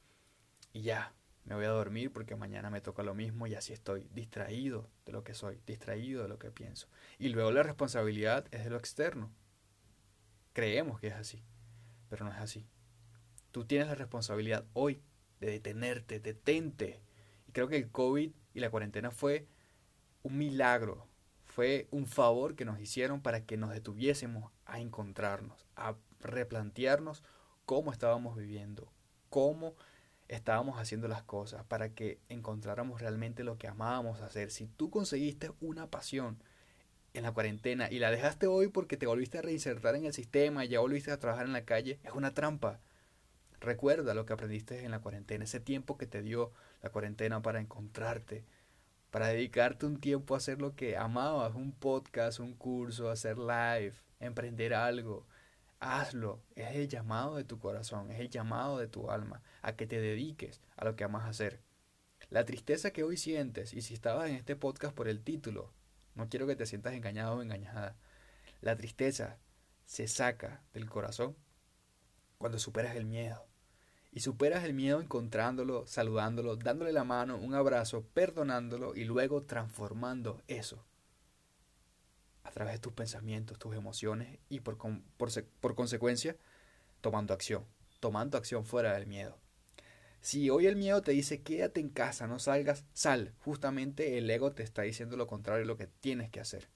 y 0.74 0.82
ya, 0.82 1.14
me 1.48 1.54
voy 1.54 1.64
a 1.64 1.70
dormir 1.70 2.12
porque 2.12 2.36
mañana 2.36 2.68
me 2.68 2.82
toca 2.82 3.02
lo 3.02 3.14
mismo 3.14 3.46
y 3.46 3.54
así 3.54 3.72
estoy 3.72 4.06
distraído 4.12 4.90
de 5.06 5.12
lo 5.12 5.24
que 5.24 5.32
soy, 5.32 5.58
distraído 5.66 6.22
de 6.22 6.28
lo 6.28 6.38
que 6.38 6.50
pienso. 6.50 6.88
Y 7.18 7.30
luego 7.30 7.50
la 7.52 7.62
responsabilidad 7.62 8.46
es 8.50 8.64
de 8.64 8.70
lo 8.70 8.76
externo. 8.76 9.32
Creemos 10.52 11.00
que 11.00 11.06
es 11.06 11.14
así, 11.14 11.42
pero 12.10 12.26
no 12.26 12.32
es 12.32 12.38
así. 12.38 12.66
Tú 13.50 13.64
tienes 13.64 13.88
la 13.88 13.94
responsabilidad 13.94 14.66
hoy 14.74 15.00
de 15.40 15.50
detenerte, 15.52 16.20
detente. 16.20 17.00
Y 17.46 17.52
creo 17.52 17.68
que 17.68 17.78
el 17.78 17.90
COVID 17.90 18.30
y 18.52 18.60
la 18.60 18.70
cuarentena 18.70 19.10
fue 19.10 19.48
un 20.22 20.36
milagro, 20.36 21.08
fue 21.46 21.88
un 21.90 22.06
favor 22.06 22.56
que 22.56 22.66
nos 22.66 22.78
hicieron 22.78 23.22
para 23.22 23.46
que 23.46 23.56
nos 23.56 23.70
detuviésemos 23.70 24.52
a 24.66 24.80
encontrarnos, 24.80 25.66
a 25.76 25.96
replantearnos 26.20 27.24
cómo 27.64 27.90
estábamos 27.90 28.36
viviendo, 28.36 28.92
cómo 29.30 29.76
estábamos 30.28 30.78
haciendo 30.78 31.08
las 31.08 31.22
cosas, 31.22 31.64
para 31.64 31.90
que 31.90 32.20
encontráramos 32.28 33.00
realmente 33.00 33.44
lo 33.44 33.58
que 33.58 33.68
amábamos 33.68 34.20
hacer. 34.20 34.50
Si 34.50 34.66
tú 34.66 34.90
conseguiste 34.90 35.50
una 35.60 35.88
pasión 35.88 36.38
en 37.14 37.22
la 37.22 37.32
cuarentena 37.32 37.90
y 37.90 37.98
la 37.98 38.10
dejaste 38.10 38.46
hoy 38.46 38.68
porque 38.68 38.96
te 38.96 39.06
volviste 39.06 39.38
a 39.38 39.42
reinsertar 39.42 39.96
en 39.96 40.04
el 40.04 40.12
sistema 40.12 40.64
y 40.64 40.68
ya 40.68 40.80
volviste 40.80 41.10
a 41.10 41.18
trabajar 41.18 41.46
en 41.46 41.52
la 41.52 41.64
calle, 41.64 41.98
es 42.04 42.12
una 42.12 42.34
trampa. 42.34 42.80
Recuerda 43.60 44.14
lo 44.14 44.24
que 44.24 44.34
aprendiste 44.34 44.84
en 44.84 44.90
la 44.90 45.00
cuarentena, 45.00 45.44
ese 45.44 45.60
tiempo 45.60 45.96
que 45.96 46.06
te 46.06 46.22
dio 46.22 46.52
la 46.82 46.90
cuarentena 46.90 47.42
para 47.42 47.60
encontrarte, 47.60 48.44
para 49.10 49.28
dedicarte 49.28 49.86
un 49.86 49.98
tiempo 49.98 50.34
a 50.34 50.38
hacer 50.38 50.60
lo 50.60 50.76
que 50.76 50.96
amabas, 50.96 51.54
un 51.54 51.72
podcast, 51.72 52.38
un 52.38 52.54
curso, 52.54 53.10
hacer 53.10 53.38
live, 53.38 53.94
emprender 54.20 54.74
algo, 54.74 55.26
hazlo. 55.80 56.42
Es 56.56 56.74
el 56.74 56.88
llamado 56.88 57.36
de 57.36 57.44
tu 57.44 57.58
corazón, 57.58 58.10
es 58.10 58.20
el 58.20 58.30
llamado 58.30 58.78
de 58.78 58.88
tu 58.88 59.10
alma 59.10 59.42
a 59.62 59.76
que 59.76 59.86
te 59.86 60.00
dediques 60.00 60.60
a 60.76 60.84
lo 60.84 60.96
que 60.96 61.04
amas 61.04 61.28
hacer. 61.28 61.60
La 62.30 62.44
tristeza 62.44 62.92
que 62.92 63.04
hoy 63.04 63.16
sientes, 63.16 63.72
y 63.72 63.82
si 63.82 63.94
estabas 63.94 64.28
en 64.28 64.36
este 64.36 64.56
podcast 64.56 64.94
por 64.94 65.08
el 65.08 65.22
título, 65.22 65.72
no 66.14 66.28
quiero 66.28 66.46
que 66.46 66.56
te 66.56 66.66
sientas 66.66 66.94
engañado 66.94 67.36
o 67.36 67.42
engañada. 67.42 67.96
La 68.60 68.76
tristeza 68.76 69.38
se 69.84 70.08
saca 70.08 70.62
del 70.74 70.90
corazón 70.90 71.36
cuando 72.38 72.58
superas 72.58 72.96
el 72.96 73.06
miedo. 73.06 73.46
Y 74.10 74.20
superas 74.20 74.64
el 74.64 74.74
miedo 74.74 75.00
encontrándolo, 75.00 75.86
saludándolo, 75.86 76.56
dándole 76.56 76.92
la 76.92 77.04
mano, 77.04 77.36
un 77.36 77.54
abrazo, 77.54 78.02
perdonándolo 78.14 78.94
y 78.94 79.04
luego 79.04 79.42
transformando 79.42 80.42
eso 80.48 80.84
a 82.48 82.50
través 82.50 82.74
de 82.74 82.78
tus 82.78 82.94
pensamientos, 82.94 83.58
tus 83.58 83.76
emociones 83.76 84.38
y 84.48 84.60
por, 84.60 84.78
por, 84.78 85.74
consecuencia 85.74 86.34
tomando 87.02 87.34
acción, 87.34 87.64
tomando 88.00 88.38
acción 88.38 88.64
fuera 88.64 88.94
del 88.94 89.06
miedo. 89.06 89.38
Si 90.22 90.48
hoy 90.48 90.66
el 90.66 90.74
miedo 90.74 91.02
te 91.02 91.12
dice 91.12 91.42
quédate 91.42 91.80
en 91.80 91.90
casa, 91.90 92.26
no 92.26 92.38
salgas, 92.38 92.86
sal. 92.94 93.34
Justamente 93.40 94.16
el 94.16 94.28
ego 94.30 94.52
te 94.52 94.62
está 94.62 94.82
diciendo 94.82 95.16
lo 95.16 95.26
contrario 95.26 95.60
de 95.60 95.66
lo 95.66 95.76
que 95.76 95.86
tienes 95.86 96.30
que 96.30 96.40
hacer. 96.40 96.68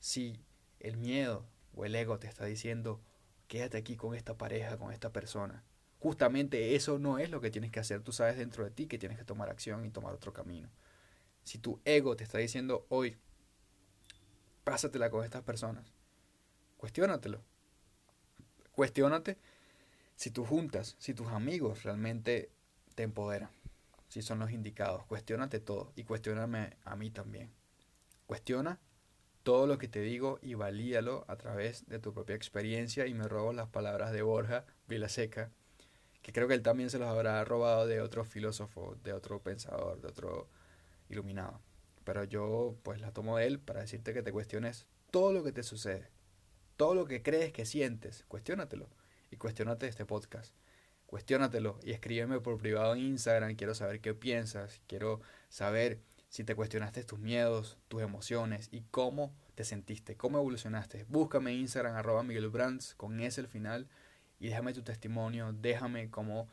Si 0.00 0.40
el 0.80 0.96
miedo 0.96 1.46
o 1.74 1.84
el 1.84 1.94
ego 1.94 2.18
te 2.18 2.26
está 2.26 2.46
diciendo 2.46 3.02
quédate 3.46 3.76
aquí 3.76 3.94
con 3.94 4.14
esta 4.14 4.38
pareja, 4.38 4.78
con 4.78 4.90
esta 4.90 5.12
persona, 5.12 5.62
justamente 5.98 6.74
eso 6.74 6.98
no 6.98 7.18
es 7.18 7.30
lo 7.30 7.42
que 7.42 7.50
tienes 7.50 7.70
que 7.70 7.80
hacer. 7.80 8.00
Tú 8.00 8.10
sabes 8.10 8.38
dentro 8.38 8.64
de 8.64 8.70
ti 8.70 8.86
que 8.86 8.98
tienes 8.98 9.18
que 9.18 9.24
tomar 9.24 9.50
acción 9.50 9.84
y 9.84 9.90
tomar 9.90 10.14
otro 10.14 10.32
camino. 10.32 10.70
Si 11.42 11.58
tu 11.58 11.78
ego 11.84 12.16
te 12.16 12.24
está 12.24 12.38
diciendo 12.38 12.86
hoy 12.88 13.18
pásatela 14.64 15.10
con 15.10 15.24
estas 15.24 15.42
personas. 15.42 15.92
Cuestiónatelo. 16.78 17.40
Cuestiónate 18.72 19.38
si 20.16 20.30
tú 20.30 20.44
juntas, 20.44 20.96
si 20.98 21.14
tus 21.14 21.28
amigos 21.28 21.82
realmente 21.82 22.50
te 22.94 23.02
empoderan, 23.02 23.50
si 24.08 24.22
son 24.22 24.38
los 24.38 24.50
indicados. 24.50 25.04
Cuestiónate 25.06 25.60
todo 25.60 25.92
y 25.96 26.04
cuestióname 26.04 26.76
a 26.84 26.96
mí 26.96 27.10
también. 27.10 27.50
Cuestiona 28.26 28.80
todo 29.42 29.66
lo 29.66 29.76
que 29.78 29.88
te 29.88 30.00
digo 30.00 30.38
y 30.40 30.54
valíalo 30.54 31.24
a 31.28 31.36
través 31.36 31.86
de 31.86 31.98
tu 31.98 32.14
propia 32.14 32.34
experiencia 32.34 33.06
y 33.06 33.14
me 33.14 33.28
robo 33.28 33.52
las 33.52 33.68
palabras 33.68 34.12
de 34.12 34.22
Borja 34.22 34.64
Vilaseca, 34.88 35.50
que 36.22 36.32
creo 36.32 36.48
que 36.48 36.54
él 36.54 36.62
también 36.62 36.88
se 36.88 36.98
los 36.98 37.08
habrá 37.08 37.44
robado 37.44 37.86
de 37.86 38.00
otro 38.00 38.24
filósofo, 38.24 38.96
de 39.04 39.12
otro 39.12 39.40
pensador, 39.40 40.00
de 40.00 40.08
otro 40.08 40.48
iluminado. 41.10 41.60
Pero 42.04 42.24
yo 42.24 42.76
pues 42.82 43.00
la 43.00 43.12
tomo 43.12 43.38
de 43.38 43.46
él 43.46 43.58
para 43.58 43.80
decirte 43.80 44.12
que 44.12 44.22
te 44.22 44.32
cuestiones 44.32 44.86
todo 45.10 45.32
lo 45.32 45.42
que 45.42 45.52
te 45.52 45.62
sucede. 45.62 46.10
Todo 46.76 46.94
lo 46.94 47.06
que 47.06 47.22
crees 47.22 47.52
que 47.52 47.64
sientes, 47.64 48.24
cuestiónatelo. 48.28 48.88
Y 49.30 49.36
cuestionate 49.36 49.86
este 49.86 50.04
podcast. 50.04 50.54
Cuestiónatelo 51.06 51.78
y 51.82 51.92
escríbeme 51.92 52.40
por 52.40 52.58
privado 52.58 52.94
en 52.94 53.00
Instagram. 53.00 53.56
Quiero 53.56 53.74
saber 53.74 54.00
qué 54.00 54.14
piensas. 54.14 54.80
Quiero 54.86 55.20
saber 55.48 56.00
si 56.28 56.42
te 56.42 56.56
cuestionaste 56.56 57.04
tus 57.04 57.20
miedos, 57.20 57.78
tus 57.86 58.02
emociones 58.02 58.68
y 58.72 58.82
cómo 58.90 59.32
te 59.54 59.64
sentiste, 59.64 60.16
cómo 60.16 60.38
evolucionaste. 60.38 61.04
Búscame 61.08 61.52
en 61.52 61.60
Instagram 61.60 61.94
arroba 61.94 62.24
Miguel 62.24 62.48
Brands 62.48 62.96
con 62.96 63.20
ese 63.20 63.40
el 63.40 63.46
final 63.46 63.88
y 64.40 64.48
déjame 64.48 64.72
tu 64.72 64.82
testimonio. 64.82 65.52
Déjame 65.52 66.10
cómo 66.10 66.48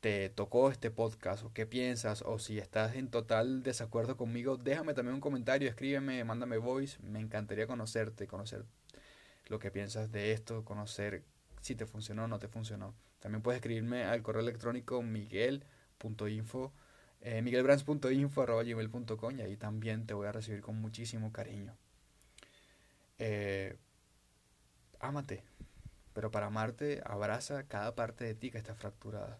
te 0.00 0.30
tocó 0.30 0.70
este 0.70 0.90
podcast 0.90 1.44
o 1.44 1.52
qué 1.52 1.66
piensas 1.66 2.22
o 2.22 2.38
si 2.38 2.58
estás 2.58 2.96
en 2.96 3.08
total 3.10 3.62
desacuerdo 3.62 4.16
conmigo, 4.16 4.56
déjame 4.56 4.94
también 4.94 5.14
un 5.14 5.20
comentario, 5.20 5.68
escríbeme, 5.68 6.24
mándame 6.24 6.56
voice, 6.56 6.98
me 7.02 7.20
encantaría 7.20 7.66
conocerte, 7.66 8.26
conocer 8.26 8.64
lo 9.48 9.58
que 9.58 9.70
piensas 9.70 10.10
de 10.10 10.32
esto, 10.32 10.64
conocer 10.64 11.22
si 11.60 11.74
te 11.74 11.86
funcionó 11.86 12.24
o 12.24 12.28
no 12.28 12.38
te 12.38 12.48
funcionó. 12.48 12.94
También 13.20 13.42
puedes 13.42 13.58
escribirme 13.58 14.04
al 14.04 14.22
correo 14.22 14.42
electrónico 14.42 15.02
miguel.info 15.02 16.72
Eh, 17.22 17.42
miguelbrands.info.gmail.com 17.42 19.38
y 19.38 19.42
ahí 19.42 19.56
también 19.56 20.06
te 20.06 20.14
voy 20.14 20.26
a 20.26 20.32
recibir 20.32 20.62
con 20.62 20.80
muchísimo 20.80 21.32
cariño. 21.32 21.76
Eh, 23.18 23.76
ámate, 25.00 25.42
pero 26.14 26.30
para 26.30 26.46
amarte 26.46 27.02
abraza 27.04 27.64
cada 27.64 27.94
parte 27.94 28.24
de 28.24 28.34
ti 28.34 28.50
que 28.50 28.56
está 28.56 28.74
fracturada. 28.74 29.38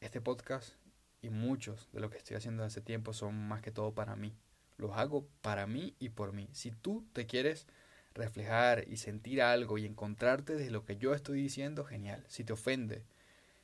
Este 0.00 0.20
podcast 0.20 0.74
y 1.22 1.28
muchos 1.28 1.88
de 1.92 1.98
lo 1.98 2.08
que 2.08 2.18
estoy 2.18 2.36
haciendo 2.36 2.62
hace 2.62 2.80
tiempo 2.80 3.12
son 3.12 3.48
más 3.48 3.62
que 3.62 3.72
todo 3.72 3.92
para 3.94 4.14
mí. 4.14 4.32
Los 4.76 4.92
hago 4.92 5.26
para 5.42 5.66
mí 5.66 5.96
y 5.98 6.10
por 6.10 6.32
mí. 6.32 6.48
Si 6.52 6.70
tú 6.70 7.04
te 7.12 7.26
quieres 7.26 7.66
reflejar 8.14 8.84
y 8.86 8.98
sentir 8.98 9.42
algo 9.42 9.76
y 9.76 9.86
encontrarte 9.86 10.54
de 10.54 10.70
lo 10.70 10.84
que 10.84 10.98
yo 10.98 11.14
estoy 11.14 11.42
diciendo, 11.42 11.84
genial. 11.84 12.24
Si 12.28 12.44
te 12.44 12.52
ofende, 12.52 13.04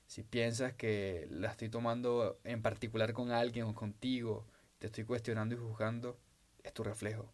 si 0.09 0.25
piensas 0.25 0.73
que 0.73 1.29
la 1.31 1.53
estoy 1.53 1.69
tomando 1.69 2.41
en 2.43 2.63
particular 2.63 3.13
con 3.13 3.31
alguien 3.31 3.67
o 3.67 3.75
contigo, 3.75 4.45
te 4.81 4.89
estoy 4.89 5.05
cuestionando 5.05 5.55
y 5.55 5.59
juzgando, 5.59 6.19
es 6.65 6.73
tu 6.73 6.83
reflejo, 6.83 7.33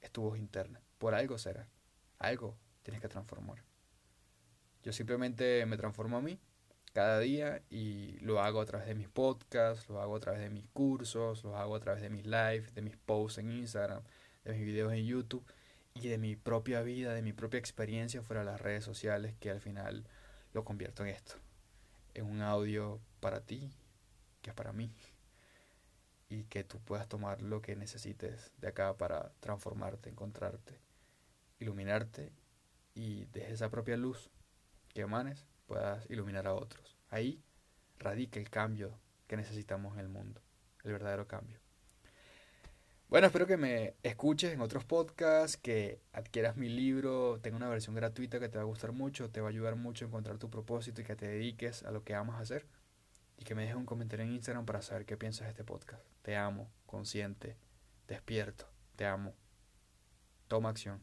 es 0.00 0.10
tu 0.10 0.22
voz 0.22 0.36
interna. 0.36 0.80
Por 0.98 1.14
algo 1.14 1.38
será. 1.38 1.68
Algo 2.18 2.56
tienes 2.82 3.00
que 3.00 3.08
transformar. 3.08 3.62
Yo 4.82 4.92
simplemente 4.92 5.64
me 5.64 5.76
transformo 5.76 6.16
a 6.16 6.20
mí 6.20 6.40
cada 6.92 7.18
día 7.20 7.62
y 7.70 8.18
lo 8.20 8.40
hago 8.40 8.60
a 8.60 8.66
través 8.66 8.86
de 8.86 8.94
mis 8.94 9.08
podcasts, 9.08 9.88
lo 9.88 10.00
hago 10.00 10.16
a 10.16 10.20
través 10.20 10.40
de 10.40 10.50
mis 10.50 10.66
cursos, 10.68 11.42
lo 11.44 11.56
hago 11.56 11.74
a 11.76 11.80
través 11.80 12.02
de 12.02 12.10
mis 12.10 12.26
lives, 12.26 12.74
de 12.74 12.82
mis 12.82 12.96
posts 12.96 13.38
en 13.38 13.50
Instagram, 13.50 14.02
de 14.44 14.52
mis 14.52 14.64
videos 14.64 14.92
en 14.92 15.04
YouTube 15.06 15.44
y 15.94 16.08
de 16.08 16.18
mi 16.18 16.36
propia 16.36 16.82
vida, 16.82 17.14
de 17.14 17.22
mi 17.22 17.32
propia 17.32 17.58
experiencia 17.58 18.22
fuera 18.22 18.40
de 18.40 18.50
las 18.50 18.60
redes 18.60 18.84
sociales 18.84 19.34
que 19.40 19.50
al 19.50 19.60
final 19.60 20.06
lo 20.52 20.64
convierto 20.64 21.02
en 21.02 21.10
esto, 21.10 21.34
en 22.14 22.26
un 22.26 22.42
audio 22.42 23.00
para 23.20 23.40
ti, 23.40 23.70
que 24.42 24.50
es 24.50 24.56
para 24.56 24.72
mí. 24.72 24.92
Y 26.28 26.44
que 26.44 26.64
tú 26.64 26.78
puedas 26.80 27.08
tomar 27.08 27.42
lo 27.42 27.60
que 27.60 27.76
necesites 27.76 28.52
de 28.58 28.68
acá 28.68 28.96
para 28.96 29.32
transformarte, 29.40 30.08
encontrarte, 30.08 30.78
iluminarte 31.58 32.32
y 32.94 33.26
desde 33.26 33.52
esa 33.52 33.70
propia 33.70 33.98
luz 33.98 34.30
que 34.94 35.02
emanes 35.02 35.46
puedas 35.72 36.04
iluminar 36.10 36.46
a 36.46 36.52
otros. 36.52 36.98
Ahí 37.08 37.42
radica 37.98 38.38
el 38.38 38.50
cambio 38.50 38.98
que 39.26 39.38
necesitamos 39.38 39.94
en 39.94 40.00
el 40.00 40.08
mundo, 40.10 40.42
el 40.84 40.92
verdadero 40.92 41.26
cambio. 41.26 41.58
Bueno, 43.08 43.26
espero 43.26 43.46
que 43.46 43.56
me 43.56 43.94
escuches 44.02 44.52
en 44.52 44.60
otros 44.60 44.84
podcasts, 44.84 45.56
que 45.56 45.98
adquieras 46.12 46.58
mi 46.58 46.68
libro, 46.68 47.40
tenga 47.40 47.56
una 47.56 47.70
versión 47.70 47.94
gratuita 47.94 48.38
que 48.38 48.50
te 48.50 48.58
va 48.58 48.64
a 48.64 48.66
gustar 48.66 48.92
mucho, 48.92 49.30
te 49.30 49.40
va 49.40 49.46
a 49.46 49.50
ayudar 49.50 49.76
mucho 49.76 50.04
a 50.04 50.08
encontrar 50.08 50.36
tu 50.36 50.50
propósito 50.50 51.00
y 51.00 51.04
que 51.04 51.16
te 51.16 51.26
dediques 51.26 51.84
a 51.84 51.90
lo 51.90 52.04
que 52.04 52.14
amas 52.14 52.38
hacer. 52.38 52.66
Y 53.38 53.44
que 53.44 53.54
me 53.54 53.62
dejes 53.62 53.76
un 53.76 53.86
comentario 53.86 54.26
en 54.26 54.32
Instagram 54.32 54.66
para 54.66 54.82
saber 54.82 55.06
qué 55.06 55.16
piensas 55.16 55.46
de 55.46 55.52
este 55.52 55.64
podcast. 55.64 56.02
Te 56.20 56.36
amo, 56.36 56.70
consciente, 56.84 57.56
despierto, 58.08 58.68
te 58.96 59.06
amo. 59.06 59.34
Toma 60.48 60.68
acción. 60.68 61.02